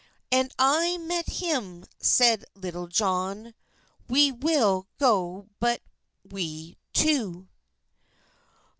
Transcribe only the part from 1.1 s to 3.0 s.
hym," seid Litull